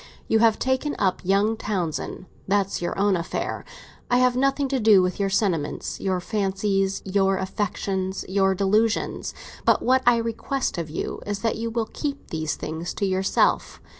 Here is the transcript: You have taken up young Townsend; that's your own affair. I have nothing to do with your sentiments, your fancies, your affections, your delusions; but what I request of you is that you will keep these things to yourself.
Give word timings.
You 0.27 0.39
have 0.39 0.57
taken 0.57 0.95
up 0.97 1.21
young 1.23 1.55
Townsend; 1.55 2.25
that's 2.47 2.81
your 2.81 2.97
own 2.97 3.15
affair. 3.15 3.63
I 4.09 4.17
have 4.17 4.35
nothing 4.35 4.67
to 4.69 4.79
do 4.79 5.03
with 5.03 5.19
your 5.19 5.29
sentiments, 5.29 5.99
your 5.99 6.19
fancies, 6.19 7.03
your 7.05 7.37
affections, 7.37 8.25
your 8.27 8.55
delusions; 8.55 9.35
but 9.63 9.83
what 9.83 10.01
I 10.07 10.17
request 10.17 10.79
of 10.79 10.89
you 10.89 11.21
is 11.27 11.41
that 11.43 11.55
you 11.57 11.69
will 11.69 11.85
keep 11.93 12.31
these 12.31 12.55
things 12.55 12.95
to 12.95 13.05
yourself. 13.05 13.79